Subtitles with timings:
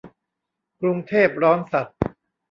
[0.81, 1.87] กรุงเทพร้อนสัส